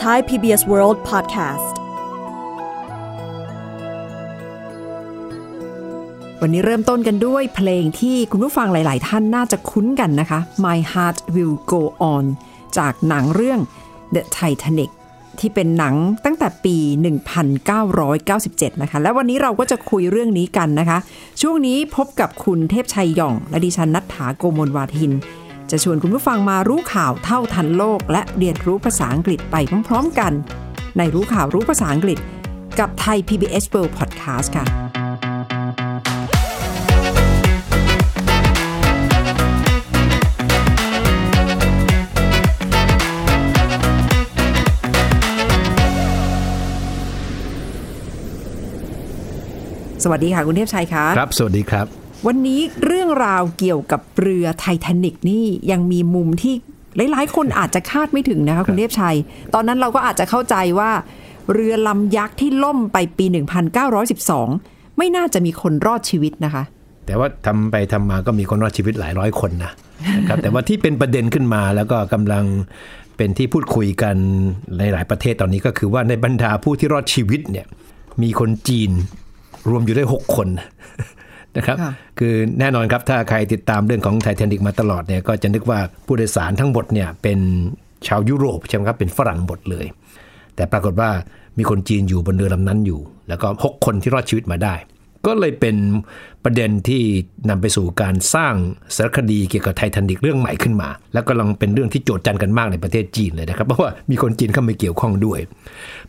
[0.00, 1.74] Thai PBS World Podcast
[6.42, 11.82] วันนี้เริ่มต้นกันด้วยเพลงที่คุณผู้ฟังหลาย ๆ ท่านน่าจะคุ้นกันนะคะ My Heart Will Go
[12.12, 12.24] On
[12.78, 13.60] จากหนังเรื่อง
[14.14, 14.90] The Titanic
[15.40, 15.94] ที่เป็นหนัง
[16.24, 16.76] ตั้งแต่ปี
[17.60, 20.98] 1997 นะคะ และวันนี้เราก็จะคุยเรื่องนี้กันนะคะ
[21.40, 25.12] ช่วงนี้พบกับคุณเทพชัยหย่อง และดิฉันนัฐถาโกมลวาทิน
[25.70, 29.56] จะชวนคุณผู้ฟังมารู้ข่าวเท่าทันโลก และเรียนรู้ภาษาอังกฤษไป
[29.88, 30.32] พร้อมๆกัน
[30.96, 32.18] ในรู้ข่าวรู้ภาษาอังกฤษ
[32.78, 34.66] กับไทย PBS World Podcast ค่ะ
[50.04, 56.54] สวัสดีค่ะ คุณเทพชัยคะ ครับ สวัสดีครับ วันนี้เรื่องราวเกี่ยวกับเรือไททานิกนี่ยังมีมุมที่
[57.10, 59.16] หลาย ๆ คนอาจจะคาดไม่ถึงนะคะคุณเทพชัย
[59.54, 60.90] ตอนนั้นเราก็อาจจะเข้าใจว่า
[61.52, 63.26] เรือลำยักษ์ที่ล่มไปปี
[64.12, 66.62] 1912 ไม่น่าจะมีคนรอดชีวิตนะคะ
[67.06, 69.72] แต่ว่าทำไปทำมาก็มีคนรอดชีวิตหลายร้อยคนนะ
[70.18, 72.44] นะครับแต่ว่าที่เป็นประเด็นขึ้นมาแล้วก็กำลัง
[73.16, 74.16] เป็นที่พูดคุยกัน
[74.78, 77.66] ในหลายประเทศตอนนี้ก็คือว่าในบรรดาผู้ที่รอดชีวิตเนี่ย
[78.22, 78.90] มีคนจีน
[79.68, 80.48] รวมอยู่ได้ 6 คน
[81.56, 87.38] นะครับค่ะคือแน่นอนครับถ้าใครติดตามเรื่องของไททานิกมาตลอดเนี่ยก็จะนึกว่าผู้โดยสารทั้งหมดเนี่ยเป็น
[88.06, 89.86] ชาวยุโรปใช่ไหมครับเป็นฝรั่งหมดเลย
[90.56, 91.10] แต่ปรากฏว่า
[91.58, 94.76] มีคนจีนอยู่บนเรือลำนั้นอยู่ แล้วก็6คนที่รอดชีวิตมาได้
[95.26, 95.76] ก็เลยเป็น
[96.44, 97.02] ประเด็นที่
[97.48, 98.54] นำไปสู่การสร้าง
[98.96, 105.40] สารคดีเกี่ยวกับไททานิกเรื่องใหม่ขึ้นมา แล้วก็กำลังเป็นเรื่องที่โจทย์จันกันมากในประเทศจีนเลยนะครับเพราะว่ามีคนจีนเข้ามาเกี่ยวข้องด้วย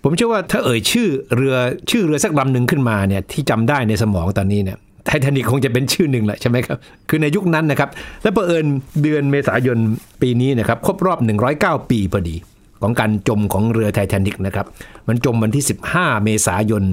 [0.03, 1.55] ผมเชื่อว่าถ้าเอ่ยชื่อเรือ
[1.89, 6.77] ชื่อเรือสักลำหนึ่งขึ้นมาเนี่ยที่จำได้ในสมองตอนนี้เนี่ย ไททานิกคงจะเป็นชื่อหนึ่งแหละใช่ไหมครับ
[7.09, 7.89] คือในยุคนั้นนะครับ
[8.23, 8.65] และประเอิญ
[9.01, 9.77] เดือนเมษายน
[10.21, 11.19] ปีนี้นะครับครบรอบ
[11.53, 12.35] 109 ปีพอดี
[12.81, 14.65] ของการจมของเรือไททานิกนะครับ
[15.07, 16.83] มันจมวันที่ 15 เมษายน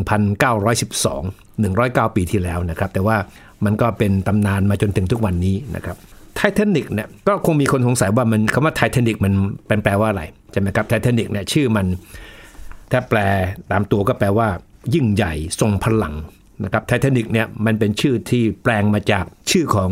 [0.00, 3.16] 1912 109 ปีที่แล้วนะครับ แต่ว่า
[3.64, 5.96] มันก็เป็นตำนานมาจนถึงทุกวันนี้นะครับ
[6.36, 9.32] ไททานิกเนี่ยก็คงมีคนสงสัยว่ามันคำว่าไททานิกมัน
[9.66, 10.22] เป็นแปลว่าอะไร
[10.52, 11.86] ใช่ไหมครับไททานิกเนี่ยชื่อมัน
[12.92, 13.18] ถ้าแปล
[13.70, 14.48] ตามตัวก็แปลว่า
[14.94, 16.14] ยิ่งใหญ่ทรงพลัง
[16.64, 19.90] นะครับไททานิกเนี่ยมันเป็นชื่อที่แปลงมาจากชื่อของ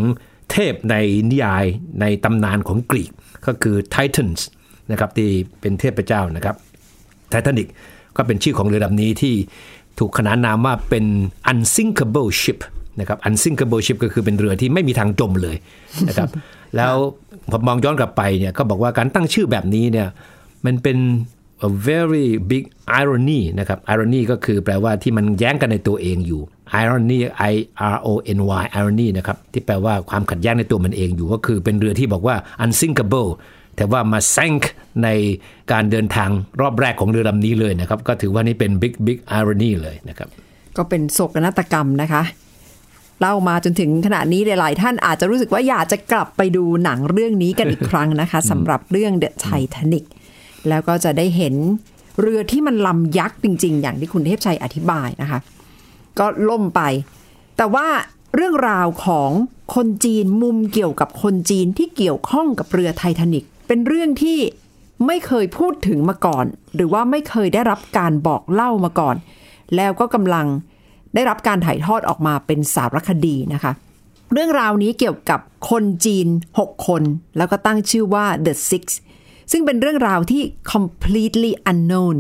[0.51, 0.97] เทพใน
[1.31, 1.65] นิยาย
[2.01, 3.11] ในตำนานของกรีก
[3.47, 4.41] ก็คือ Titans
[4.91, 5.31] นะครับที่
[5.61, 6.57] เป็นเทพเจ้านะครับ
[7.31, 7.69] ไททานิก
[8.17, 9.35] ก็เป็นชื่อของเรือลำนี้ที่
[9.99, 11.05] ถูกขนานนามว่าเป็น
[11.51, 12.59] unsinkable ship
[13.01, 15.57] นะครับ unsinkable ship ก็คือเป็นเรือที่ไม่มีทางจมเลย
[16.09, 16.29] นะครับ
[16.77, 16.95] แล้ว
[17.51, 20.09] พอมองย้อนกลับไปเนี่ยก็บอกว่าการตั้งชื่อแบบนี้เนี่ย
[20.67, 20.99] มันเป็น
[21.67, 22.65] a very big
[23.01, 26.41] irony นะครับ irony ก็คือแปลว่าที่มันแย้งกันในตัวเองอยู่
[26.83, 27.19] irony
[27.53, 27.55] i
[27.95, 28.09] r o
[28.39, 33.31] n y irony นะครับ ที่แปลว่าความขัดแย้งในตัวมันเองอยู่ ก็คือเป็นเรือที่บอกว่า unsinkable
[33.77, 34.63] แต่ว่ามา sank
[35.03, 35.09] ใน
[35.73, 36.31] การเดินทาง
[36.61, 40.29] รอบแรกของเรือลำนี้เลยนะครับ ก็ถือว่านี่เป็น big big irony เลยนะครับ
[40.77, 42.23] ก็เป็นโศกนาฏกรรมนะคะ
[43.21, 50.05] เล่ามาจนถึงขณะนี้หลาย ๆ ท่านอาจจะรู้สึกว่าอยากจะกลับไปดูหนังเรื่องนี้กันอีกครั้งนะคะสำหรับเรื่อง The Titanic
[50.69, 51.55] แล้วก็จะได้เห็น
[52.21, 55.41] เรือที่มันลำยักษ์จริง ๆ อย่างที่คุณเทพชัยอธิบายนะคะ
[56.19, 56.81] ก็ล่มไป
[57.57, 57.87] แต่ว่า
[58.35, 59.31] เรื่องราวของ
[59.75, 64.39] คนจีนมุมเกี่ยวกับคนจีนที่เกี่ยวข้องกับเรือไททานิกเป็นเรื่องที่
[65.07, 69.17] ไม่เคยพูดถึงมาก่อน หรือว่าไม่เคยได้รับการบอกเล่ามาก่อน
[69.77, 70.47] แล้วก็กำลัง
[71.15, 73.73] ได้รับการถ่ายทอดออกมาเป็นสารคดีนะคะ
[74.33, 76.27] เรื่องราวนี้เกี่ยวกับคนจีน
[76.59, 77.03] 6 คน
[77.37, 78.85] แล้วก็ตั้งชื่อว่า The Six
[79.53, 80.43] ซึ่งเป็นเรื่องราวที่
[80.73, 82.17] completely unknown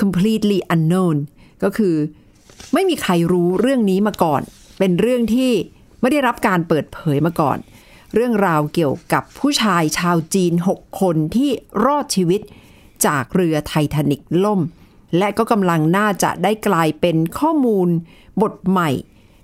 [0.00, 1.16] completely unknown
[1.62, 1.94] ก็คือ
[2.74, 4.42] ไม่มีใครรู้เรื่องนี้มาก่อน
[4.78, 5.52] เป็นเรื่องที่
[6.00, 7.58] ไม่ได้รับการเปิดเผยมาก่อน
[8.14, 11.50] เรื่องราวเกี่ยวกับผู้ชายชาวจีน 6 คนที่
[11.84, 12.40] รอดชีวิต
[13.06, 14.60] จากเรือไททานิกล่ม
[15.18, 17.88] และก็กำลังน่าจะได้กลายเป็นข้อมูล
[18.42, 18.90] บทใหม่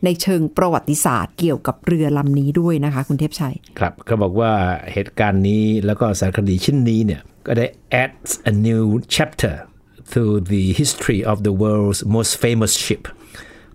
[0.07, 4.53] ในเชิงประวัติศาสตร์เกี่ยวกับเรือลำนี้ด้วยนะคะ คุณเทพชัย ครับเขาบอกว่า
[4.93, 7.67] เหตุการณ์นี้แล้วก็สารคดีชิ้นนี้เนี่ยก็ได้
[8.03, 8.85] adds a new
[9.15, 9.55] chapter
[10.15, 10.23] to
[10.53, 13.03] the history of the world's most famous ship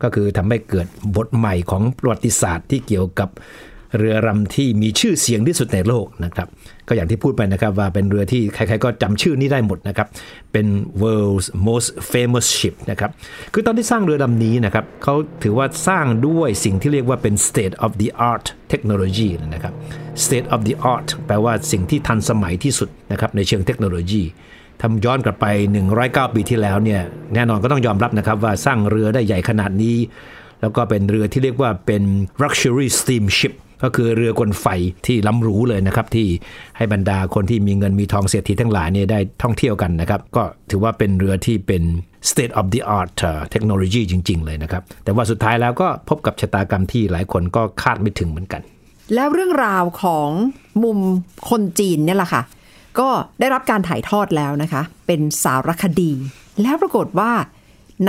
[0.04, 3.30] ก็คือทำให้เกิดบทใหม่ของประวัติศาสตร์ที่เกี่ยวกับ
[3.98, 6.48] เรือลำที่มีชื่อเสียงที่สุดในโลกนะครับ
[6.88, 10.08] ก็อย่างที่พูดไปนะครับว่าเป็นเรือที่ใครๆก็จำชื่อนี้ได้หมดนะครับ
[10.52, 10.68] เป็น
[11.02, 13.12] world's most famous ship นะครับ
[13.54, 19.74] คือตอนที่สร้างเรือลำนี้นะครับเขาถือว่าสร้างด้วยสิ่งที่เรียกว่าเป็น state of the art technology นะครับ
[20.26, 24.24] state of the art แปลว่าสิ่งที่ทันสมัยที่สุดนะครับในเชิงเทคโนโลยี
[24.82, 25.46] ทำย้อนกลับไป
[25.92, 27.02] 109 ปีที่แล้วเนี่ย
[27.34, 29.98] แน่นอนก็ต้องยอมรับนะครับว่าสร้างเรือได้ใหญ่ขนาดนี้
[30.62, 32.04] แล้วก็เป็นเรือที่เรียกว่าเป็น
[32.42, 33.54] luxury steamship
[33.84, 34.66] ก็คือเรือกลไฟ
[35.06, 36.28] ที่ล้ำหรูเลยนะครับที่
[36.78, 41.84] ให้บรรดาคนที่มีเงินมีทองเศรษฐีทั้งหลายเนี่ยได้ท่องเที่ยวกันนะครับ ก็ถือว่าเป็นเรือที่เป็น
[42.30, 43.10] state of the art
[43.52, 48.62] เทคโนโลยีจริง ๆ เลยนะครับ แต่ว่าสุดท้ายแล้วก็พบกับชะตากรรมที่หลายคนก็คาดไม่ถึงเหมือนกัน
[49.16, 50.30] แล้วเรื่องราวของ
[50.84, 50.98] มุม
[51.50, 52.42] คนจีนเนี่ยแหละค่ะ
[53.00, 56.12] ก็ได้รับการถ่ายทอดแล้วนะคะ เป็นสารคดี
[56.62, 57.32] แล้วปรากฏว่า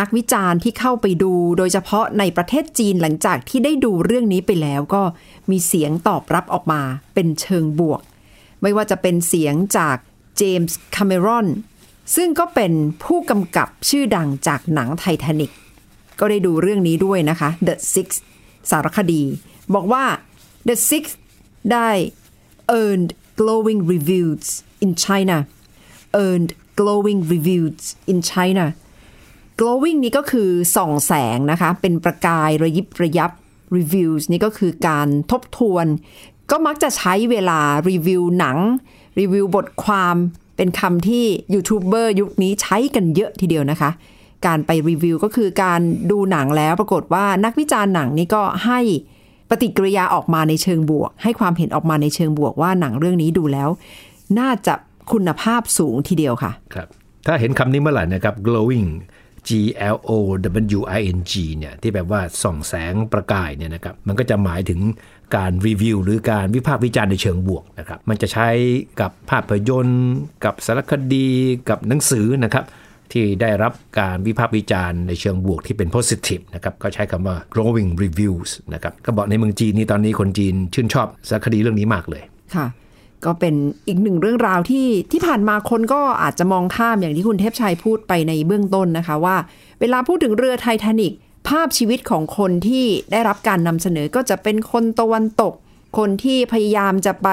[0.00, 5.02] นักวิจารณ์ที่เข้าไปดู โดยเฉพาะในประเทศจีนหลังจากที่ได้ดูเรื่องนี้ไปแล้วก็
[5.50, 6.82] มีเสียงตอบรับออกมา
[7.14, 8.00] เป็นเชิงบวก
[8.62, 9.96] ไม่ว่าจะเป็นเสียงจาก
[10.36, 11.46] James Cameron
[12.16, 12.72] ซึ่งก็เป็น
[13.04, 15.50] ผู้กำกับชื่อดังจากหนังไททานิก
[16.20, 18.08] ก็ได้ดูเรื่องนี้ด้วยนะคะ The Six
[18.70, 19.22] สารคดี
[19.74, 20.04] บอกว่า
[20.68, 21.04] The Six
[21.72, 21.90] ได้
[22.80, 23.10] earned
[23.40, 24.46] glowing reviews
[24.84, 25.38] in China
[26.24, 28.66] earned glowing reviews in China
[29.60, 33.30] glowing นี่ก็คือส่องแสงนะคะ เป็นประกายระยิบระยับ
[33.76, 35.86] reviews นี่ก็คือการทบทวน
[36.50, 37.60] ก็มักจะใช้เวลา
[37.90, 38.58] รีวิวหนัง
[39.20, 40.16] รีวิวบทความ
[40.56, 43.90] เป็นคำที่ยูทูบเบอร์ยุคนี้ใช้กันเยอะทีเดียวนะคะ
[44.46, 48.80] การไปรีวิวก็คือการดูหนังแล้วปรากฏว่านักวิจารณ์หนังนี่ก็ให้
[49.50, 53.68] ปฏิกิริยาออกมาในเชิงบวก ให้ความเห็นออกมาในเชิงบวกว่าหนังเรื่องนี้ดูแล้ว
[54.38, 54.74] น่าจะ
[55.12, 56.88] คุณภาพสูงทีเดียวค่ะ ครับ
[57.26, 58.88] ถ้าเห็นคำนี้เมื่อไหร่นะครับ glowing
[59.48, 59.50] G
[59.94, 60.10] L O
[60.78, 64.80] W I N G เนี่ยที่แบบว่าส่องแสงประกายเนี่ยนะครับมันก็จะหมายถึง
[65.36, 68.48] การรีวิว หรือการวิพากษ์วิจารณ์ในเชิงบวกนะครับมันจะใช้
[69.00, 70.12] กับภาพยนตร์
[70.44, 71.28] กับสารคดี
[71.68, 72.64] กับหนังสือนะครับ
[73.12, 82.22] ที่ได้รับการวิพากษ์วิจารณ์ในเชิงบวกที่เป็น positive นะครับก็ใช้คำว่า glowing reviews นะครับก็บอกในเมืองจีนนี่ตอนนี้คนจีนชื่นชอบสารคดีเรื่องนี้มากเลย
[82.54, 82.66] ค่ะ
[83.24, 83.54] ก็เป็น
[83.86, 89.36] อีกหนึ่งเรื่องราวที่ที่ผ่านมาคนก็อาจจะมองข้ามอย่างที่คุณเทพชัยพูดไปในเบื้องต้นนะคะว่า
[89.80, 91.12] เวลาพูดถึงเรือไททานิก
[91.48, 95.52] ภาพชีวิตของคนที่ได้รับการนำเสนอก็จะเป็นคนตะวันตก
[95.98, 97.28] คนที่พยายามจะไป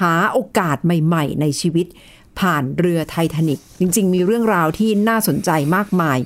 [0.00, 1.86] หาโอกาสใหม่ ๆ ในชีวิต
[2.40, 6.18] ผ่านเรือไททานิกจริง ๆ มีเรื่องราวที่น่าสนใจมากมาย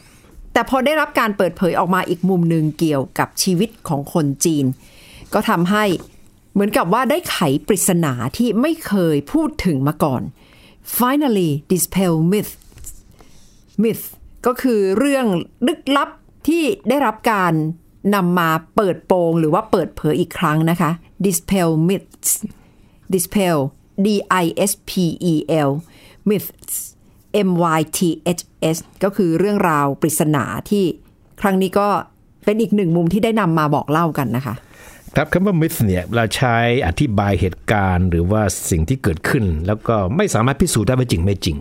[0.53, 4.65] แต่พอได้รับการเปิดเผยออกมาอีกมุมหนึ่งเกี่ยวกับชีวิตของคนจีน
[5.35, 5.85] ก็ทำให้
[6.53, 10.23] เหมือนกับว่าได้ไขปริศนาที่ไม่เคยพูดถึงมาก่อน
[10.99, 12.53] finally dispel myth
[13.83, 14.05] myth
[14.47, 15.27] ก็คือเรื่อง
[15.67, 16.09] ลึกลับ
[16.49, 17.53] ที่ได้รับการ
[18.15, 20.91] นำมาเปิดโปงหรือว่าเปิดเผยอีกครั้งนะคะ
[21.27, 22.31] dispel myths
[23.15, 23.57] dispel
[24.07, 24.09] d
[24.43, 24.91] i s p
[25.33, 25.35] e
[25.69, 25.71] l
[26.31, 26.75] myths
[27.49, 28.01] m y t
[28.39, 28.43] h
[28.75, 30.85] s ก็คือเรื่องราวปริศนาที่
[31.41, 31.89] ครั้งนี้ก็
[32.45, 34.55] เป็นอีกหนึ่งมุมที่ได้นำมาบอกเล่ากันนะคะ
[35.17, 36.57] ครับคำว่า myth เนี่ยเราใช้
[36.87, 41.57] อธิบายเหตุการณ์หรือว่าสิ่งที่เกิดขึ้น แล้วก็ไม่สามารถพิสูจน์ได้ว่าจริงไม่จริง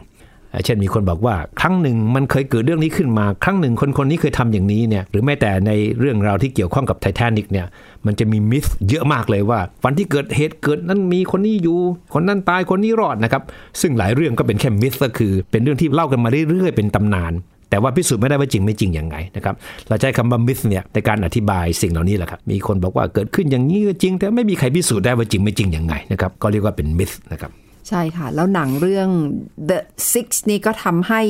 [0.63, 7.65] เช่นมีคนบอกว่า ครั้งหนึ่งมันเคยเกิดเรื่องนี้ขึ้นมา ครั้งหนึ่งคนคนนี้เคยทำอย่างนี้เนี่ยหรือแม้แต่ในเรื่องราวที่เกี่ยวข้องกับไททานิกเนี่ย
[8.05, 11.79] มันจะมีมิธเยอะมากเลยว่า วันที่เกิดเหตุเกิดนั้นมีคนนี้อยู่
[12.13, 13.43] คนนั้นตายคนนี้รอดนะครับ
[13.81, 17.33] ซึ่งหลายเรื่องก็เป็นแค่มิธก็คือ เป็นเรื่องที่เล่ากันมาเรื่อยๆเป็นตำนาน
[17.71, 19.55] แต่ว่าพิสูจน์ไม่ได้ว่าจริงไม่จริงอย่างไงนะครับ
[19.87, 27.51] เราใช้คำว่ามิธเนี่ยในการอธิบายสิ่งเหล่านี้แหละครับมีคนบอกว่าเกิดขึ้นอย่างนี้ก็จริง แต่ไม่มีใครพิสูจน์ได้ว่าจริงไม่จริงอย่างไงนะครับก็เรียกว่าเป็นมิธนะครับ
[27.87, 29.09] ใช่ค่ะ แล้วหนังเรื่อง
[29.69, 29.79] The
[30.11, 31.21] Six นี่ก็ทำให้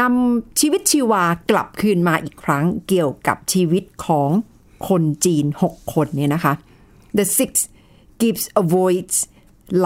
[0.00, 4.30] นำชีวิตชีวากลับคืนมาอีกครั้งเกี่ยวกับชีวิตของ
[4.88, 6.54] คนจีน 6 คนเนี่ยนะคะ
[7.18, 7.52] The Six
[8.22, 9.16] gives a voice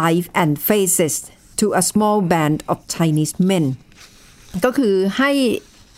[0.03, 1.15] life and faces
[1.61, 3.67] to a small band of Chinese men
[4.65, 5.31] ก็คือให้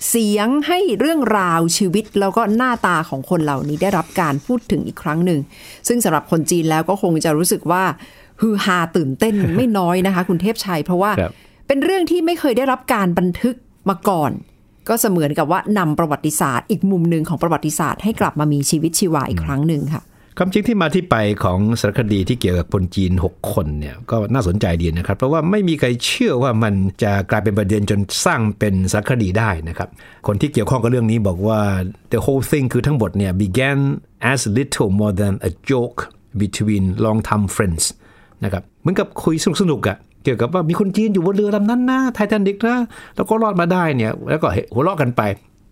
[0.09, 5.41] เสียงให้เรื่องราวชีวิตแล้วก็หน้าตาของคนเหล่านี้ได้รับการพูดถึงอีกครั้งหนึ่ง
[5.89, 7.85] ซึ่งสำหรับคนจีนแล้วก็คงจะรู้สึกว่า
[8.41, 11.33] ฮือฮาตื่นเต้นไม่น้อยนะคะ คุณเทพชัย เพราะว่าครับ
[11.67, 13.55] เป็นเรื่องที่ไม่เคยได้รับการบันทึก
[13.89, 14.31] มาก่อน
[14.89, 20.03] ก็เสมือนกับว่านำประวัติศาสตร์ อีกมุมหนึ่งของประวัติศาสตร์ให้กลับมามีชีวิตชีวาอีกครั้งหนึ่งค่ะ
[20.39, 29.89] ความจริงที่มาที่ไปของสารคดีที่เกี่ยวกับคนจีน 6 คนเนี่ยก็น่าสนใจดีนะครับ เพราะว่าไม่มีใครเชื่อว่ามันจะกลายเป็นประเด็นจนสร้างเป็นสารคดีได้นะครับ
[30.27, 31.61] คนที่เกี่ยวข้องกับเรื่องนี้บอกว่า
[32.13, 33.79] the whole thing คือทั้งหมดเนี่ย began
[34.33, 35.99] as little more than a joke
[36.43, 37.85] between long time friends
[38.45, 42.79] นะครับเหมือนกับคุยสนุกๆอะเกี่ยวกับว่ามีคนจีนอยู่บนเรือลำนั้นนะไททานิกนะ
[43.17, 45.23] แล้วก็รอดมาได้เนี่ยแล้วก็หัวเราะกันไป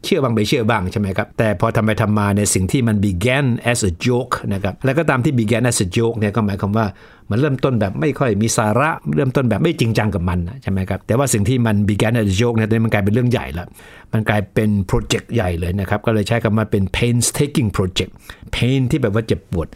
[0.07, 6.87] เชื่อบางไม่เชื่อบ้างใช่ไหมครับ แต่พอทำไปทำมาในสิ่งที่มัน began as a joke นะครับแล้วก็ตามที่ began as a joke เนี่ยก็หมายความว่า
[7.31, 13.67] มันเริ่มต้นแบบไม่ค่อยมีสาระเริ่มต้นแบบไม่จริงจังกับมันใช่ไหมครับแต่ว่าสิ่งที่มัน began as a joke เนี่ยตอนนี้มันกลายเป็นเรื่องใหญ่ล้ว
[14.13, 18.13] มันกลายเป็นโปรเจกต์ใหญ่เลยนะครับก็เลยใช้คำว่าเป็น painstaking project
[18.55, 19.69] pain ที่แบบว่าเจ็บปวด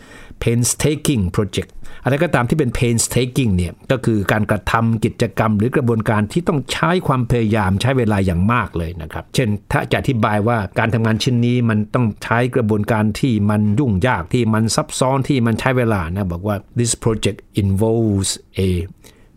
[0.44, 1.70] painstaking project
[2.04, 18.30] อะไรก็ตามที่เป็น painstaking เนี่ยก็คือการกระทำกิจกรรมหรือกระบวนการที่ต้องใช้ความพยายามใช้เวลาอย่างมากเลยนะครับ เช่นถ้าจะอธิบายว่าการทำงานชิ้นนี้มันต้องใช้กระบวนการที่มันยุ่งยากที่มันซับซ้อนที่มันใช้เวลานะบอกว่า this project involves
[18.66, 18.70] a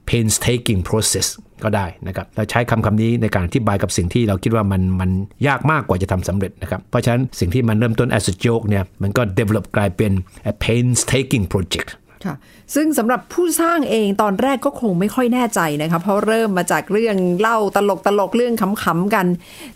[0.09, 1.27] painstaking process
[1.63, 5.09] ก็ได้นะครับเราใช้คำคำนี้ในการอธิบายกับสิ่งที่เราคิดว่ามันมัน
[5.47, 10.11] ยากมากกว่าจะทำสำเร็จนะครับ เพราะฉะนั้นสิ่งที่มันเริ่มต้น as a joke เนี่ยมันก็ develop กลายเป็น
[10.51, 11.89] a painstaking project
[12.25, 12.35] ค่ะ
[12.75, 18.53] ซึ่งสำหรับผู้สร้างเองตอนแรกก็คงไม่ค่อยแน่ใจนะคะเพราะเริ่มมาจากเรื่องเล่าตลกตลกเรื่อง
[18.83, 19.27] ขำๆกัน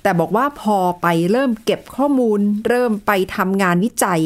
[0.03, 4.21] แต่บอกว่าพอไปเริ่มเก็บข้อมูล เริ่มไปทำงานวิจัย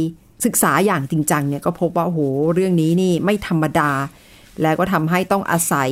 [0.46, 2.20] ศึกษาอย่างจริงจังเนี่ยก็พบว่าโอ้โห
[2.54, 3.92] เรื่องนี้นี่ไม่ธรรมดา
[4.62, 5.90] แล้วก็ทำให้ต้องอาศัย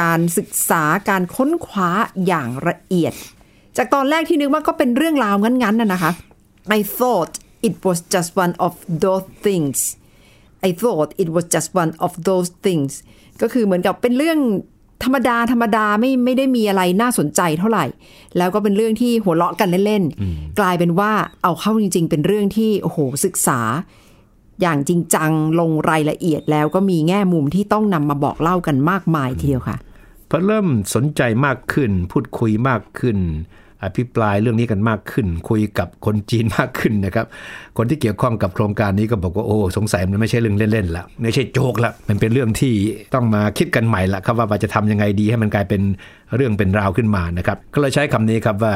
[0.00, 1.90] การศึกษาการค้นคว้า
[2.26, 3.12] อย่างละเอียด
[3.76, 6.12] จากตอนแรกที่นึกว่าก็เป็นเรื่องราวงั้นๆน่ะนะคะ
[6.78, 7.32] I thought
[7.68, 8.74] it was just one of
[9.04, 9.78] those things
[10.68, 12.92] I thought it was just one of those things
[13.42, 14.38] ก็คือเหมือนกับเป็นเรื่อง
[15.04, 17.84] ธรรมดาธรรมดาไม่ไม่ได้มีอะไรน่าสนใจเท่าไหร่
[18.36, 21.12] แล้วก็เป็นเรื่องที่หัวเราะกันเล่นๆ กลายเป็นว่า
[21.42, 23.60] เอาเข้าจริง ๆ เป็นเรื่องที่โอ้โหศึกษา
[24.60, 29.76] อย่างจริงจังลงรายละเอียดแล้วก็มีแง่มุมที่ต้องนำมาบอกเล่ากันมากมายทีเดียวค่ะ
[30.30, 33.18] พอเริ่มสนใจมากขึ้น พูดคุยมากขึ้น
[33.84, 37.26] อภิปรายเรื่องนี้กันมากขึ้น คุยกับคนจีนมากขึ้นนะครับ
[37.76, 42.74] คนที่เกี่ยวข้องกับโครงการนี้ก็บอกว่าโอ้สงสัยมันไม่ใช่เรื่องเล่นๆละไม่ใช่โจกละมันเป็นเรื่องที่
[43.14, 45.82] ต้องมาคิดกันใหม่ละครับว่าจะทำยังไงดีให้มันกลายเป็น
[46.36, 48.74] เรื่องเป็นราวขึ้นมานะครับก็เลยใช้คำนี้ครับว่า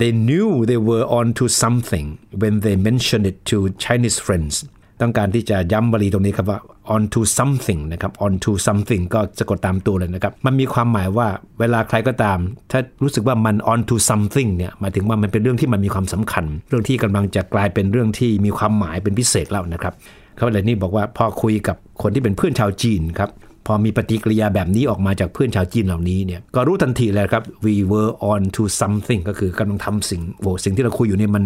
[0.00, 2.06] they knew they were on to something
[2.40, 4.54] when they mentioned it to Chinese friends
[5.02, 6.58] ต้องการที่จะย้ำบรีตรงนี้ครับว่า
[6.94, 11.28] on to something นะครับ on to something ก็สะกดตามตัวเลยนะครับ มันมีความหมายว่า
[11.60, 12.38] เวลาใครก็ตาม
[12.70, 19.94] ถ้ารู้สึกว่ามัน on to something เนี่ยหมายถึงว่ามันเป็นเรื่องที่มันมีความสำคัญ เรื่องที่กำลังจะกลายเป็นเรื่องที่มีความหมายเป็นพิเศษแล้วนะครับ
[20.36, 23.30] เขาเลยนี่บอกว่าพอคุยกับคนที่เป็นเพื่อนชาวจีนครับ
[23.66, 31.44] พอมีปฏิกิริยาแบบนี้ออกมาจากเพื่อนชาวจีนเหล่านี้เนี่ยก็รู้ทันทีเลยครับ we were on to something ก็คือกำลังทำสิ่งโอ้สิ่งที่เราคุยอยู่เนี่ยมัน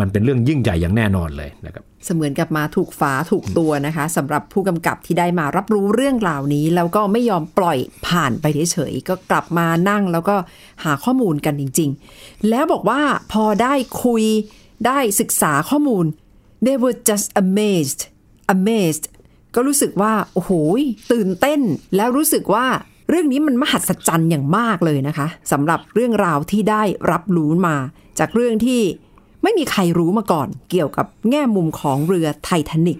[0.00, 10.36] มันเป็นเรื่องยิ่งใหญ่อย่างแน่นอนเลยนะครับเสมือนกับมาถูกฝาถูกตัวนะคะสำหรับผู้กำกับที่ได้มารับรู้เรื่องราวนี้ แล้วก็ไม่ยอมปล่อยผ่านไปเฉยๆก็กลับมานั่งแล้วก็
[10.84, 13.00] หาข้อมูลกันจริง ๆ แล้วบอกว่า
[13.32, 14.24] พอได้คุย
[14.86, 16.04] ได้ศึกษาข้อมูล
[16.64, 18.00] they were just amazed
[18.54, 19.04] amazed
[19.54, 20.52] ก็รู้สึกว่า โอ้โห
[21.12, 21.60] ตื่นเต้น
[21.96, 22.66] แล้วรู้สึกว่า
[23.08, 27.76] เรื่องนี้มันมหัศจรรย์อย่างมากเลยนะคะสำหรับเรื่องราวที่ได้รับรู้มา
[28.18, 28.80] จากเรื่องที่
[29.42, 32.98] ไม่มีใครรู้มาก่อนเกี่ยวกับแง่มุมของเรือไททานิก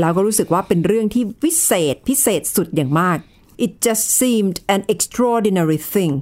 [0.00, 3.18] แล้วก็รู้สึกว่าเป็นเรื่องที่วิเศษพิเศษสุดอย่างมาก
[3.64, 6.14] it just seemed an extraordinary thing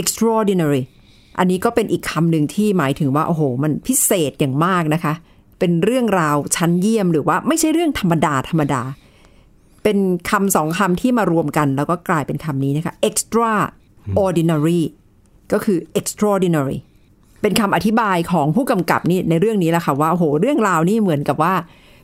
[0.00, 0.82] extraordinary
[1.38, 5.14] อันนี้ก็เป็นอีกคำหนึ่งที่หมายถึงว่าโอ้โห มันพิเศษอย่างมากนะคะ
[5.58, 8.82] เป็นเรื่องราวชั้นเยี่ยมหรือว่าไม่ใช่เรื่องธรรมดาธรรมดา
[9.82, 9.98] เป็น
[10.30, 14.82] คำสองคำที่มารวมกัน แล้วก็กลายเป็นคำนี้นะคะ extraordinary
[15.52, 16.78] ก็คือ extraordinary
[17.42, 21.54] เป็นคำอธิบายของผู้กำกับนี่ในเรื่องนี้แหละค่ะว่าโอ้โหเรื่องราวนี่เหมือนกับว่า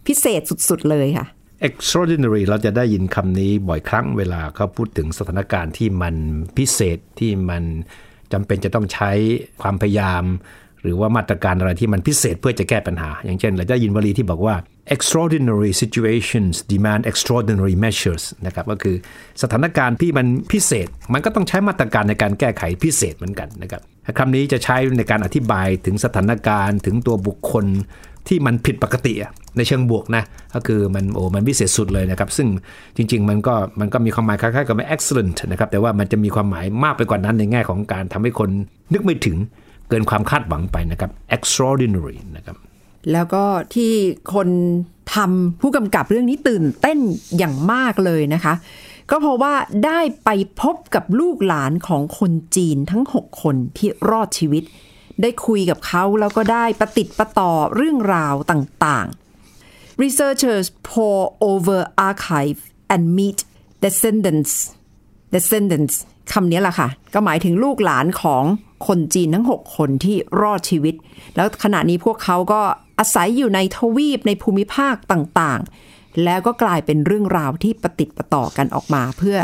[0.07, 1.27] พิเศษสุด ๆ เลยค่ะ
[1.69, 6.15] extraordinary เราจะได้ยินคำนี้บ่อยครั้งเวลาเขาพูดถึงสถานการณ์ที่มัน
[6.57, 7.63] พิเศษที่มัน
[8.33, 9.11] จำเป็นจะต้องใช้
[9.63, 10.25] ความพยายาม
[10.83, 14.55] หรือว่ามาตรการอะไรที่มันพิเศษเพื่อจะแก้ปัญหา อย่างเช่น เราจะยินวลีที่บอกว่า
[14.95, 18.97] extraordinary situations demand extraordinary measures นะครับก็คือ
[19.43, 23.83] สถานการณ์ที่มันพิเศษ มันก็ต้องใช้มาตรการในการแก้ไขพิเศษเหมือนกันนะครับ
[24.19, 27.65] คำนี้จะใช้ในการอธิบายถึงสถานการณ์ถึงตัวบุคคล
[28.29, 29.15] ที่มันผิดปกติ
[29.57, 30.25] ในเชิงบวกนะ
[30.55, 32.49] ก็คือมันโอ้มันพิเศษสุดเลยนะครับ ซึ่ง
[32.97, 38.51] จริง ๆ มันก็มันก็มีความหมายคล้ายๆกับ excellent นะครับแต่ว่ามันจะมีความหมายมากไปกว่านั้นในแง่ของการทำให้คน
[38.93, 39.37] นึกไม่ถึง
[39.89, 42.57] เกินความคาดหวังไปนะครับ extraordinary นะครับ
[43.13, 43.45] แล้วก็
[43.75, 43.93] ที่
[44.35, 44.49] คน
[45.15, 46.99] ทำผู้กำกับเรื่องนี้ตื่นเต้น
[47.39, 48.55] อย่างมากเลยนะคะ
[49.11, 49.55] ก็เพราะว่า
[49.87, 54.63] ได้ไปพบกับลูกหลานของคนจีนทั้ง 6 คนที่รอดชีวิต
[55.23, 61.19] ได้คุยกับเขาแล้วก็ได้ประติดประต่อเรื่องราวต่างๆ Researchers pour
[61.51, 62.61] over archive
[62.95, 63.39] and meet
[63.85, 64.53] descendants
[65.35, 65.95] descendants
[66.33, 68.45] คำนี้แหละค่ะ ก็หมายถึงลูกหลานของ
[68.87, 70.95] คนจีนทั้ง 6 คนที่รอดชีวิต
[71.37, 72.63] แล้วขณะนี้พวกเขาก็
[72.99, 79.39] อาศัยอยู่ในทวีปในภูมิภาคต่างๆ แล้วก็กลายเป็นเรื่องราวที่ประติดประต่อกันออกมาเพื่อ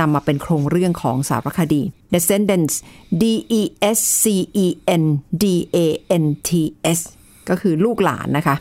[0.00, 1.82] นำมาเป็นโครงเรื่องของสารคดี
[2.14, 2.74] Descendants
[3.22, 3.24] D
[3.60, 3.62] E
[3.96, 4.24] S C
[4.64, 4.66] E
[5.02, 5.04] N
[5.42, 5.44] D
[5.76, 5.78] A
[6.22, 6.50] N T
[6.98, 7.00] S
[7.48, 8.56] ก็คือลูกหลานนะคะ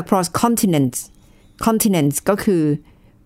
[0.00, 0.98] across continents
[1.66, 2.62] continents ก็คือ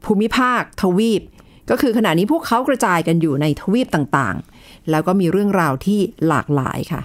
[0.04, 1.22] ภูมิภาคทวีป
[1.70, 7.02] ก็คือขณะนี้พวกเขากระจายกันอยู่ในทวีปต่างๆ แล้วก็มีเรื่องราวที่หลากหลายค่ะ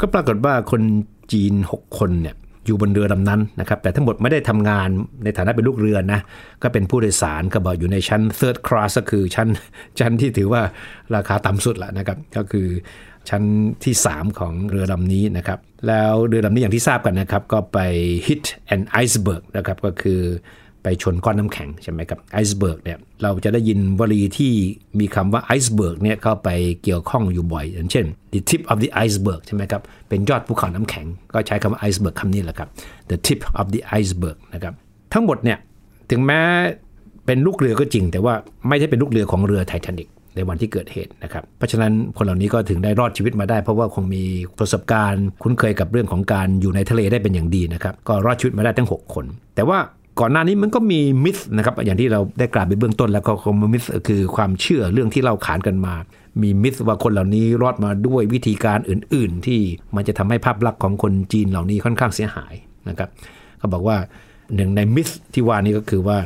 [0.00, 0.82] ก็ปรากฏว่าคน
[1.32, 2.36] จีน 6 คนเนี่ย
[2.68, 4.88] อยู่บนเรือลำนั้นนะครับแต่ทั้งหมดไม่ได้ทำงาน
[5.24, 6.20] ในฐานะเป็นลูกเรือนะ
[6.62, 9.48] ก็เป็นผู้โดยสารก็บอกอยู่ในชั้น third class ก็คือชั้น
[10.00, 10.62] ชั้นที่ถือว่า
[11.14, 12.68] ราคาต่ำสุดละนะครับก็คือ
[13.28, 13.42] ชั้น
[13.84, 15.58] ที่ 3 ของเรือลำนี้นะครับ
[15.88, 17.78] แล้วเรือลำนี้อย่างที่ทราบกันนะครับก็ไป
[18.26, 18.44] hit
[18.74, 20.20] an iceberg นะครับก็คือ
[20.82, 24.52] ไปชนก้อนน้ำแข็งใช่ไหมครับ iceberg เนี่ยเราจะได้ยินวลีที่
[25.00, 26.48] มีคำว่า iceberg เนี่ยเข้าไป
[26.82, 32.68] เกี่ยวข้องอยู่บ่อย อย่างเช่น the tip of the iceberg ใช่ไหมครับเป็นยอดภูเขาน้ำแข็ง ก็ใช้คำว่า iceberg คำนี้แหละครับ
[33.10, 34.74] the tip of the iceberg นะครับ
[35.12, 35.58] ทั้งหมดเนี่ย
[36.10, 36.40] ถึงแม้
[37.26, 38.34] เป็นลูกเรือก็จริง แต่ว่า
[38.68, 44.24] ไม่ใช่เป็นลูกเรือของเรือไททานิกในวันที่เกิดเหตุนะครับ เพราะฉะนั้นคนเหล่านี้ก็ถึงได้รอดชีวิตมาได้ เพราะว่าคงมี
[44.58, 49.78] ประสบการณ์ คุ้นเคยกับเรื่องของการอยู่ในทะเลได้เป็นอย่างดีนะครับ ก็รอดชีวิตมาได้ทั้ง 6 คน แต่ว่า
[50.20, 55.94] ก่อนหน้านี้มันก็มีมิสนะครับอย่างที่เราได้กล่าวไปเบื้องต้นแล้วก็คงมิสคือความเชื่อเรื่องที่เล่าขานกันมา
[56.42, 59.60] มีมิสว่าคนเหล่านี้รอดมาด้วยวิธีการอื่น ๆ ที่
[59.96, 62.54] มันจะทำให้ภาพลักษณ์ของคนจีนเหล่านี้ค่อนข้างเสียหาย
[62.88, 63.08] นะครับ
[63.58, 63.96] เขาบอกว่า
[64.54, 66.18] หนึ่งในมิสที่ว่านี้ก็คือว่า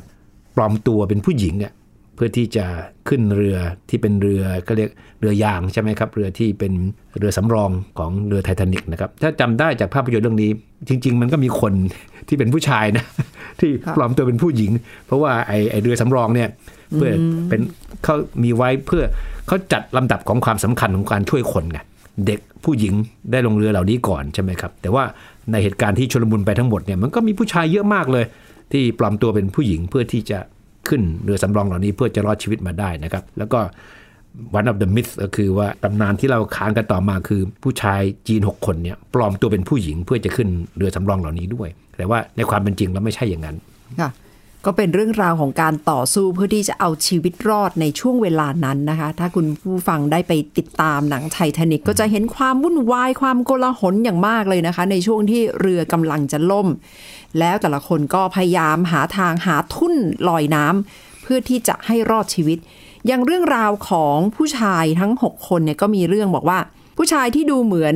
[0.56, 1.72] ปลอมตัวเป็นผู้หญิงเนี่ย
[2.14, 2.66] เพื่อที่จะ
[3.08, 3.56] ขึ้นเรือ
[3.88, 6.72] ที่เป็นเรือก็เรียกเรือยางใช่ไหมครับ เรือที่เป็น
[7.18, 10.50] เรือสำรองของเรือไททานิกนะครับ ถ้าจำได้จากภาพยนตร์เรื่องนี้
[10.88, 11.72] จริง ๆ มันก็มีคน
[12.28, 13.04] ที่เป็นผู้ชายนะ
[13.60, 14.72] ที่ปลอมตัวเป็นผู้หญิง
[15.06, 16.48] เพราะว่าไอไอเรือสำรองเนี่ย
[16.94, 17.12] เพื่อ
[17.48, 17.60] เป็น
[18.04, 19.02] เขามีไว้เพื่อ
[19.46, 21.78] เขาจัดลำดับของความสำคัญของการช่วยคนไง
[22.26, 22.94] เด็กผู้หญิง
[23.30, 25.04] ได้ลงเรือเหล่านี้ก่อนใช่ไหมครับ แต่ว่า
[25.52, 28.24] ในเหตุการณ์ที่ชลมุนไปทั้งหมดเนี่ยมันก็มีผู้ชายเยอะมากเลย
[28.72, 30.38] ที่ปลอมตัวเป็นผู้หญิงเพื่อที่จะ
[30.88, 33.60] ขึ้นเรือสำรองเหล่านี้เพื่อจะรอดชีวิตมาได้นะครับ แล้วก็
[34.58, 43.56] one of the myths ก็คือว่าตำนานที่เราค้านกันต่อมาคือ ผู้ชายจีน 6 คนเนี่ยปลอมตัวเป็นผู้หญิงเพื่อจะขึ้นเรือสำรองเหล่านี้ด้วย แต่ว่าในความเป็นจริงแล้วไม่ใช่อย่างนั้น
[44.00, 44.10] ค่ะ
[44.66, 56.68] ก็เป็นเรื่องราวของการต่อสู้เพื่อที่จะเอาชีวิตรอดในช่วงเวลานั้นนะคะ ถ้าคุณผู้ฟังได้ไปติดตามหนังไททานิกก็จะเห็นความวุ่นวายความโกลาหลอย่างมากเลยนะคะ ในช่วงที่เรือกำลังจะล่ม
[57.38, 59.94] แล้วแต่ละคนก็พยายามหาทางหาทุ่น
[60.28, 62.58] ลอยน้ำเพื่อที่จะให้รอดชีวิต
[63.06, 66.58] อย่างเรื่องราวของผู้ชายทั้ง 6 คนเนี่ยก็มีเรื่องบอกว่า
[66.96, 67.94] ผู้ชายที่ดูเหมือน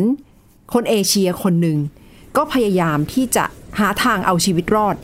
[0.74, 1.78] คนเอเชียคนหนึ่ง
[2.36, 3.44] ก็พยายามที่จะ
[3.78, 4.96] หาทางเอาชีวิตรอด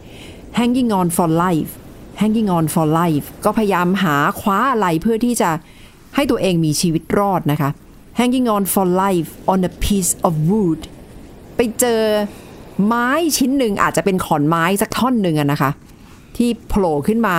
[0.59, 1.73] hanging on for life
[2.21, 5.51] hanging on for life ก็พยายามหาคว้าอะไรเพื่อที่จะ
[6.15, 7.71] ให้ตัวเองมีชีวิตรอดนะคะ
[8.19, 10.81] hanging on for life on a piece of wood
[11.57, 12.03] ไปเจอ
[12.87, 15.71] ไม้ชิ้นหนึ่งอาจจะเป็นขอนไม้สักท่อนหนึ่งนะคะ
[16.37, 17.37] ที่โผล่ขึ้นมา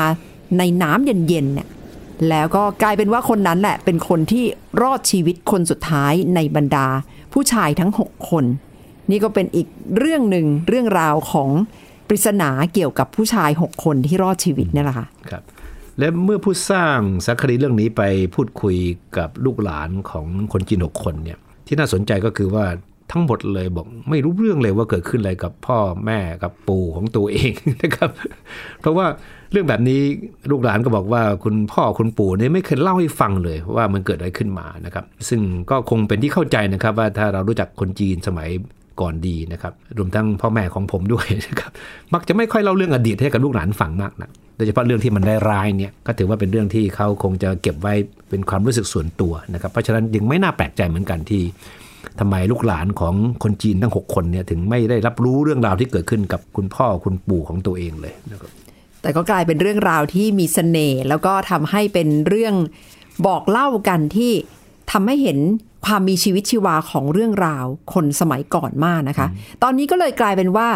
[0.57, 1.67] ในน้ำเย็นๆเนี่ย
[2.29, 4.43] แล้วก็กลายเป็นว่าคนนั้นแหละเป็นคนที่
[4.81, 6.87] รอดชีวิตคนสุดท้ายในบรรดา
[7.33, 8.45] ผู้ชายทั้ง 6 คน
[9.11, 11.49] นี่ก็เป็นอีกเรื่องหนึ่งเรื่องราวของ
[12.07, 15.43] ปริศนาเกี่ยวกับผู้ชาย 6 คนที่รอดชีวิตนี่แหละค่ะครับ
[15.99, 18.01] และเมื่อผู้สร้างสารคดีเรื่องนี้ไป
[18.35, 18.77] พูดคุย
[19.17, 22.65] กับลูกหลานของคนจีนหกคนเนี่ยที่น่าสนใจก็คือว่า
[23.13, 27.51] ทั้งหมดเลยบอกไม่รู้เรื่องเลยว่าเกิดขึ้นอะไรกับพ่อแม่กับปู่ของตัวเอง
[27.83, 28.09] นะครับ
[28.81, 29.05] เพราะว่า
[29.51, 30.01] เรื่องแบบนี้
[30.51, 38.49] ลูกหลานก็บอกว่าคุณพ่อคุณปู่เนี่ยไม่เคยเล่าให้ฟังเลยว่ามันเกิดอะไรขึ้นมานะครับ ซึ่งก็คงเป็นที่เข้าใจนะครับว่าถ้าเรารู้จักคนจีนสมัย
[39.01, 41.71] ก่อนดีนะครับรวมทั้งพ่อแม่ของผมด้วยนะครับ
[42.13, 47.93] มักจะไม่ค่อยเล่าเรื่องอดีตให้กับลูกหลานฟังมากนะโดยเฉพาะเรื่องที่มันได้ร้ายเนี่ยก็ถือว่าเป็นเรื่องที่เขาคงจะเก็บไว้
[48.29, 51.43] เป็นความรู้สึกส่วนตัวนะครับ เพราะฉะนั้นยังไม่น่าแปลกใจเหมือนกันที่
[52.19, 58.51] ทำไมลูกหลานของคนจีนทั้ง 6 คนเนี่ยถึงไม่ได้รับรู้เรื่องราวที่เกิดขึ้นกับคุณพ่อคุณปู่ของตัวเองเลยนะครับ
[59.01, 62.55] แต่ก็กลายเป็นเรื่องราวที่มีเสน่ห์แล้วก็ทำให้เป็นเรื่อง
[63.25, 64.31] บอกเล่ากันที่
[64.91, 65.39] ทำให้เห็น
[65.85, 69.27] ความมีชีวิตชีวาของเรื่องราวคนสมัยก่อนมากนะคะ
[69.63, 70.69] ตอนนี้ก็เลยกลายเป็นว่า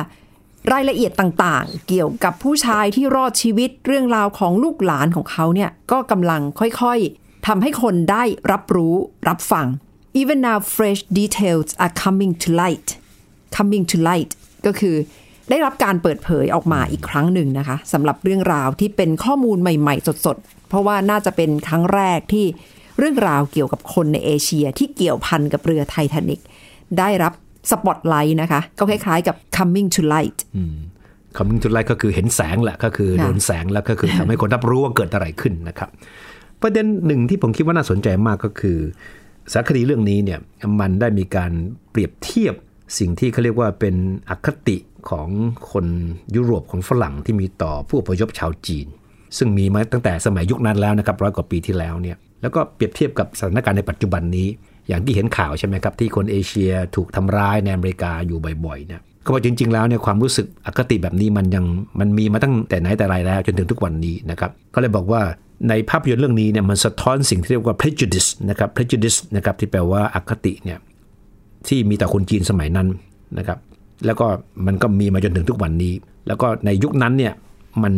[0.71, 8.95] รายละเอียดต่างๆ เกี่ยวกับผู้ชายที่รอดชีวิตเรื่องราวของลูกหลานของเขาเนี่ยก็กำลังค่อยๆทำให้คนได้รับรู้
[9.27, 9.67] รับฟัง
[10.19, 12.89] even now fresh details are coming to light
[13.57, 14.31] coming to light
[14.65, 14.95] ก็คือ
[15.49, 22.45] ได้รับการเปิดเผยออกมาอีกครั้งหนึ่งนะคะสำหรับเรื่องราวที่เป็นข้อมูลใหม่ ๆ สดๆ เพราะว่าน่าจะเป็นครั้งแรกที่
[22.99, 26.41] เรื่องราวเกี่ยวกับคนในเอเชียที่เกี่ยวพันกับเรือไททานิก
[26.99, 27.33] ได้รับ
[27.71, 30.39] สปอตไลท์นะคะ ก็คล้ายๆกับ coming to light
[31.37, 35.89] คำนึงจุดแรกก็คือเห็นแสงแหละก็คือค่ะโดนแสงแล้วก็คือทำให้คนรับรู้ว่าเกิดอะไรขึ้นนะครับ
[36.61, 38.77] ประเด็นหนึ่งที่ผมคิดว่าน่าสนใจมากก็คือ
[39.53, 40.39] สารคดีเรื่องนี้เนี่ย
[40.79, 41.51] มันได้มีการ
[41.91, 42.53] เปรียบเทียบ
[42.99, 43.95] สิ่งที่เขาเรียกว่าเป็น
[44.29, 44.77] อคติ
[45.09, 45.29] ของ
[45.71, 45.85] คน
[46.35, 48.87] ยุโรปของฝรั่งที่มีต่อผู้อพยพชาวจีน
[49.37, 54.47] ซึ่งมีมาตั้งแต่สมัยยุคนั้นแล้วนะครับร้อยกว่าปีที่แล้วเนี่ยแล้วก็เปรียบเทียบกับสถานการณ์ในปัจจุบันนี้
[54.87, 61.65] อย่างที่เห็นข่าวใช่ไหมครับ ที่คนเอเชียถูกทำร้ายในอเมริกาอยู่บ่อยๆเนี่ยก็ว่าจริง ๆ แล้วเนี่ยความรู้สึกอคติแบบนี้มันยัง
[61.99, 65.21] มันมีมาตั้งแต่ไหนแต่ไรแล้วจนถึงทุกวันนี้นะครับก็เลยบอกว่า
[65.69, 70.79] ในภาพยนตร์เรื่องนี้เนี่ยมันสะท้อนสิ่งที่เรียกว่า prejudice นะครับ prejudice นะครับที่แปลว่าอคติเนี่ย
[71.67, 72.87] ที่มีต่อคนจีนสมัยนั้น
[73.37, 73.59] นะครับ
[74.05, 74.27] แล้วก็
[74.67, 75.93] มันก็มีมาจนถึงทุกวันนี้
[76.27, 77.33] แล้วก็ในยุคนั้นเนี่ย
[77.83, 77.93] มัน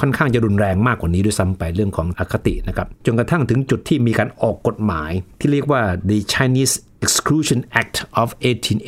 [0.00, 8.28] ค่อนข้างจะรุนแรงมากกว่านี้ด้วยซ้ำไปเรื่องของอคตินะครับจนกระทั่งถึงจุดที่มีการออกกฎหมาย ที่เรียกว่า the Chinese Exclusion Act of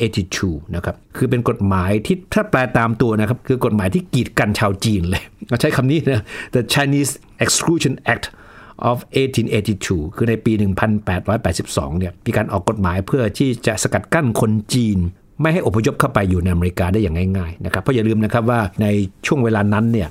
[0.03, 6.23] 1882 นะครับ คือเป็นกฎหมายที่ถ้าแปลตามตัวนะครับ คือกฎหมายที่กีดกันชาวจีนเลยเราใช้คำนี้นะ
[6.55, 8.25] the Chinese Exclusion Act
[8.89, 8.97] of
[9.51, 10.53] 1882 คือในปี
[11.25, 14.97] 1882 เนี่ยมีการออกกฎหมายเพื่อที่จะสกัดกั้นคนจีน
[15.41, 18.87] ไม่ให้อพยพเข้าไปอยู่ในอเมริกาได้อย่างง่ายๆนะครับเพราะอย่าลืมนะครับว่าใน
[19.25, 20.09] ช่วงเวลานั้นเนี่ย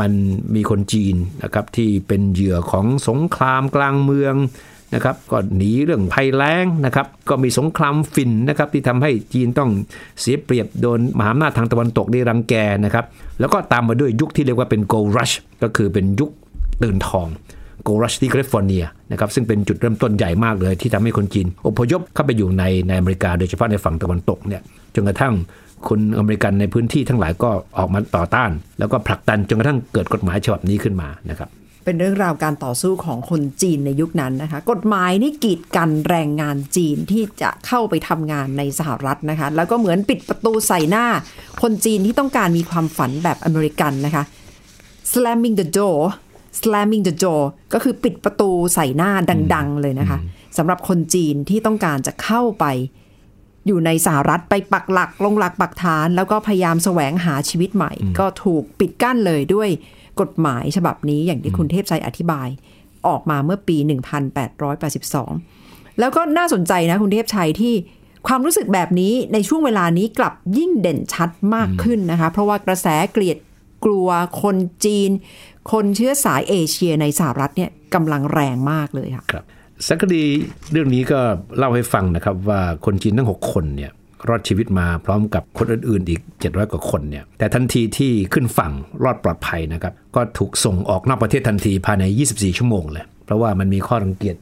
[0.00, 0.12] มัน
[0.54, 4.34] มีคนจีนนะครับที่เป็นเหยื่อของสงครามกลางเมือง
[4.94, 9.70] นะครับก็หนีเรื่องภัยแล้งนะครับก็มีสงครามฝิ่นนะครับที่ทำให้จีนต้อง
[10.20, 13.04] เสียเปรียบโดนมหาอำนาจทางตะวันตกได้รังแกนะครับ
[13.40, 16.30] แล้วก็ตามมาด้วยยุคที่เรียกว่าเป็น gold rush ก็คือเป็นยุค
[16.82, 17.26] ตื่นทอง
[17.86, 24.62] gold rush ที่แคลิฟอร์เนียนะครับซึ่งเป็นจุดเริ่มต้นใหญ่มากเลย ที่ทำให้คนจีนอพยพเข้าไปอยู่ในในอเมริกาโดยเฉพาะในฝั่งตะวันตกเนี่ย
[24.94, 25.34] จนกระทั่ง
[25.88, 31.48] คนอเมริกันในพื้นที่ทั้งหลายก็ออกมาต่อต้าน แล้วก็ผลักดันจนกระทั่งเกิดกฎหมายฉบับนี้ขึ้นมานะครับ
[31.84, 41.06] เป็นเรื่องราวการต่อสู้ของคนจีนในยุคนั้นนะคะ กฎหมายนี่กีดกันแรงงานจีนที่จะเข้าไปทำงานในสหรัฐนะคะ แล้วก็เหมือนปิดประตูใส่หน้า
[41.62, 44.24] คนจีนที่ต้องการมีความฝันแบบอเมริกันนะคะ
[45.12, 45.98] slamming the door
[46.58, 49.10] slamming the door ก็คือปิดประตูใส่หน้า
[49.54, 50.18] ดัง ๆ เลยนะคะ
[50.56, 52.64] สำหรับคนจีนที่ต้องการจะเข้าไป
[53.66, 59.68] อยู่ในสหรัฐไปปักหลักลงหลักปักฐาน แล้วก็พยายามแสวงหาชีวิตใหม่ ก็ถูกปิดกั้นเลยด้วย
[60.20, 62.48] กฎหมายฉบับนี้อย่างที่คุณเทพใจอธิบาย
[63.06, 63.76] ออกมาเมื่อปี
[64.68, 67.74] 1882 แล้วก็น่าสนใจนะคุณเทพชัยที่
[68.26, 73.36] ความรู้สึกแบบนี้ในช่วงเวลานี้กลับยิ่งเด่นชัดมากขึ้นนะคะ เพราะว่ากระแสเกลียด
[73.84, 74.08] กลัว
[74.42, 75.10] คนจีน
[75.72, 79.44] คนเชื้อสายเอเชียในสหรัฐเนี่ยกำลังแรงมากเลยค่ะครับ
[79.86, 80.22] สักคดี
[80.72, 81.20] เรื่องนี้ก็
[81.58, 83.90] เล่าให้ฟังนะครับว่าคนจีนทั้ง 6 คนเนี่ย
[84.28, 88.72] รอดชีวิตมาพร้อมกับคนอื่นๆ อีก 700 กว่าคนเนี่ย แต่ทันทีที่ขึ้นฝั่ง
[89.04, 94.36] รอดปลอดภัยนะครับ ก็ถูกส่งออกนอกประเทศทันทีภายใน 24 ชั่วโมงเลย เพราะว่ามันมีข้อรังเกียจ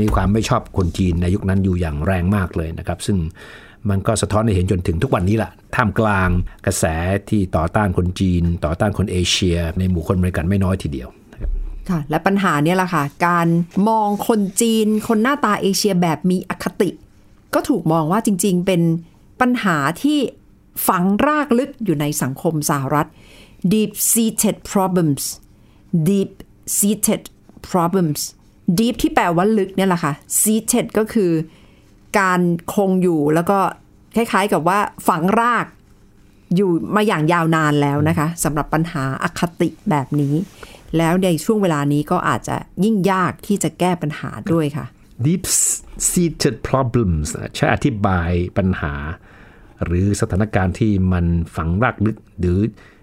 [0.00, 3.18] มีความไม่ชอบคนจีนในยุคนั้นอยู่อย่างแรงมากเลยนะครับ ซึ่ง
[3.90, 6.28] มันก็สะท้อนให้เห็นจนถึงทุกวันนี้แหละท่ามกลาง
[6.66, 6.84] กระแส
[7.28, 11.08] ที่ต่อต้านคนจีน ต่อต้านคนเอเชีย ในหมู่คนอเมริกันไม่น้อยทีเดียว
[11.90, 13.48] ค่ะและปัญหาเนี่ยแหละค่ะ การ
[13.88, 16.90] มองคนจีน คนหน้าตาเอเชียแบบมีอคติ
[17.54, 18.82] ก็ถูกมองว่าจริง ๆ เป็น
[19.40, 20.18] ปัญหาที่
[20.88, 23.06] ฝังรากลึกอยู่ในสังคมสหรัฐ
[23.72, 25.22] deep seated problems
[26.08, 26.32] deep
[26.76, 27.22] seated
[27.70, 28.20] problems
[28.78, 31.30] deep ที่แปลว่าลึกเนี่ยแหละค่ะ seated ก็คือ
[32.18, 32.40] การ
[32.74, 33.58] คงอยู่แล้วก็
[34.16, 35.66] คล้ายๆกับว่าฝังราก
[36.56, 40.34] อยู่มาอย่างยาวนานแล้วนะคะสำหรับปัญหาอคติแบบนี้
[40.98, 44.86] แล้วในช่วงเวลานี้ก็อาจจะยิ่งยากที่จะแก้ปัญหาด้วยค่ะ
[45.26, 45.44] deep
[46.10, 48.94] seated problems ใช้อธิบายปัญหา
[49.84, 51.24] หรือสถานการณ์ที่มัน
[51.56, 52.58] ฝังรากลึก หรือ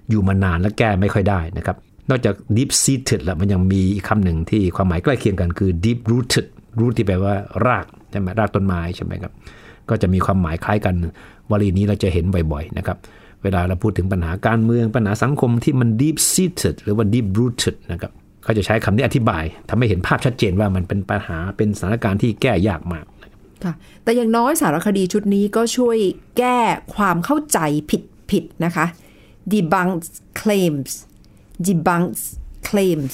[0.09, 1.77] อยู่มานานและแก้ไม่ค่อยได้นะครับ
[2.09, 6.47] นอกจาก deep seated แล้วมันยังมีอีกคำหนึ่งที่ความหมายใกล้เคียงกันคือ deep rooted
[6.79, 7.33] root ที่แปลว่า
[7.67, 9.33] รากใช่ไหมรากต้นไม้ใช่ไหมครับ
[9.89, 10.95] ก็จะมีความหมายคล้ายกัน
[11.51, 12.97] วลีนี้เราจะเห็นบ่อยๆนะครับ
[13.43, 18.11] เวลาเราพูดถึงปัญหาการเมืองปัญหาสังคมที่มัน deep seated หรือว่า deep rooted นะครับ
[18.43, 23.05] เขาจะใช้คำนี้อธิบายทำให้เห็นภาพชัดเจนว่ามันเป็นปัญหาเป็นสถานการณ์ที่แก้ยากมาก
[23.63, 25.97] ค่ะแต่อย่างน้อยสารคดีชุดนี้ก็ช่วย
[26.37, 26.59] แก้
[26.95, 27.59] ความเข้าใจ
[28.29, 28.85] ผิดๆนะคะ
[29.51, 29.93] debunk
[30.41, 30.91] claims
[31.65, 32.07] debunk
[32.69, 33.13] claims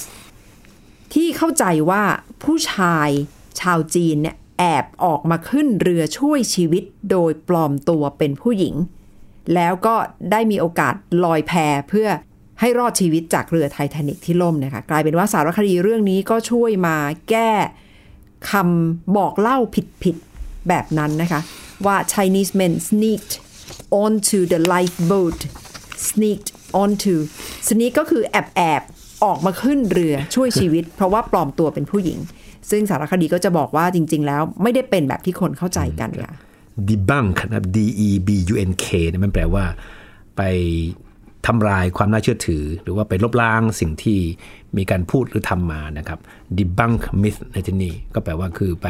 [1.14, 2.02] ที่เข้าใจว่า
[2.44, 3.08] ผู้ชาย
[3.60, 8.74] ชาวจีนเนี่ยแอบออกมาขึ้นเรือช่วยชีวิตโดยปลอมตัวเป็นผู้หญิง
[9.54, 9.94] แล้วก็
[10.30, 11.52] ได้มีโอกาสลอยแพ
[11.88, 12.08] เพื่อ
[12.60, 16.96] ให้รอดชีวิตจากเรือไททานิกที่ล่มเนะคะกลายเป็นว่าสารคดีเรื่องนี้ก็ช่วยมา
[17.30, 17.50] แก้
[18.50, 19.58] คำบอกเล่า
[20.04, 21.40] ผิดๆแบบนั้นนะคะ
[21.86, 23.34] ว่า Chinese men sneaked
[24.02, 25.38] onto the lifeboat
[26.08, 26.50] sneaked
[26.82, 27.16] onto
[27.68, 32.18] sneak ก็คือแอบแอบๆออกมาขึ้นเรือช่วยชีวิต เพราะว่าปลอมตัวเป็นผู้หญิง
[32.70, 36.34] ซึ่งสารคดีก็จะบอกว่าจริง ๆ แล้วไม่ได้เป็นแบบที่คนเข้าใจกันค่ะ
[36.88, 39.64] debunk นะครับ D E B U N K เนี่ยมันแปลว่า
[40.36, 40.42] ไป
[41.46, 44.18] ทำลายความน่าเชื่อถือ หรือว่าไปลบล้างสิ่งที่
[44.76, 46.18] มีการพูดหรือทำมานะครับ
[46.58, 48.88] debunk myth ในที่นี้ก็แปลว่าคือไป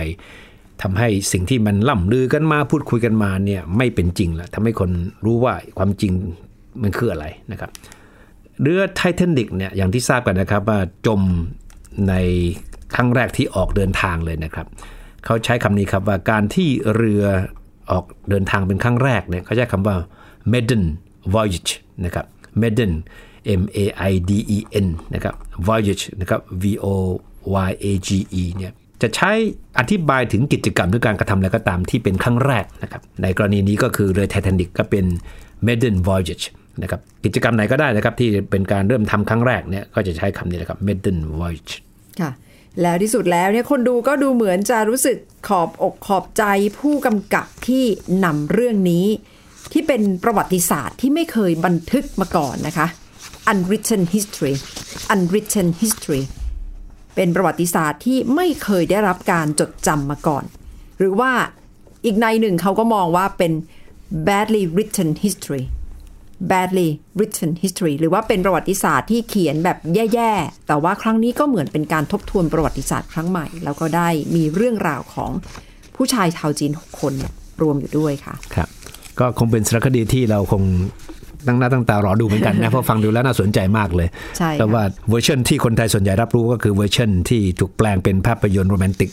[0.82, 4.90] ทำให้สิ่งที่มันล่ำลือกันมาพูดคุยกันมาเนี่ยไม่เป็นจริงแล้วทำให้คน
[5.24, 6.12] รู้ว่าความจริง
[6.82, 7.70] มันคืออะไรนะครับ
[8.60, 11.22] เรือไททานิกเนี่ยอย่างที่ทราบกันนะครับว่าจม
[12.08, 12.14] ใน
[12.96, 14.66] ครั้งแรกที่ออกเดินทางเลยนะครับ
[15.24, 17.24] เขาใช้คำนี้ครับว่าการที่เรือ
[17.90, 19.96] ออกเดินทางเป็นครั้งแรกเนี่ยเขาใช้คำว่า
[20.52, 20.84] maiden
[21.34, 21.72] voyage
[22.04, 22.26] นะครับ
[22.60, 22.92] maiden
[23.60, 23.78] M A
[24.10, 25.34] I D E N นะครับ
[25.68, 26.86] voyage นะครับ V O
[27.68, 28.08] Y A G
[28.40, 29.32] E เนี่ยจะใช้
[29.78, 35.04] อธิบายถึงกิจกรรมหรือการกระทำอะไรก็ตามที่เป็นครั้งแรกนะครับ ในกรณีนี้ก็คือเรือไททานิกก็เป็น
[35.66, 36.44] maiden voyage
[36.82, 41.72] นะครับกิจกรรมไหนก็ได้นะครับที่เป็นการเริ่มทำครั้งแรกเนี่ยก็จะใช้คำนี้นะครับ maiden voyage
[42.20, 42.30] ค่ะ
[42.82, 45.16] แล้วที่สุดแล้วเนี่ยคนดูก็ดูเหมือนจะรู้สึก
[45.48, 46.44] ขอบอกขอบใจ
[46.78, 47.84] ผู้กำกับที่
[48.24, 49.06] นำเรื่องนี้
[49.72, 52.86] ที่เป็นประวัติศาสตร์ที่ไม่เคยบันทึกมาก่อนนะคะ
[53.52, 54.54] unwritten history
[55.14, 56.22] unwritten history
[57.14, 60.44] เป็นประวัติศาสตร์ที่ไม่เคยได้รับการจดจำมาก่อน
[60.98, 61.32] หรือว่า
[62.04, 63.52] อีกนัยหนึ่งเขาก็มองว่าเป็น
[64.26, 65.64] badly written history
[66.50, 75.30] badly written history หรือว่าเป็นประวัติศาสตร์ที่เขียนแบบแย่ ๆ แต่ว่าครั้งนี้ก็เหมือนเป็นการทบทวนประวัติศาสตร์ครั้งใหม่ แล้วก็ได้มีเรื่องราวของ
[75.96, 77.12] ผู้ชายชาวจีน 6 คน
[77.62, 78.68] รวมอยู่ด้วยค่ะ ครับ
[79.18, 80.62] ก็คงเป็นสารคดีที่เราคง
[81.46, 89.10] ตั้งหน้าตั้งตารอดูเหมือนกันนะ เพราะฟังดูแล้วน่าสนใจมากเลยใช่ค่ะแต่ว่าเวอร์ชันที่คนไทยส่วนใหญ่รับรู้ก็คือเวอร์ชันที่ถูกแปลงเป็นภาพยนตร์โรแมนติก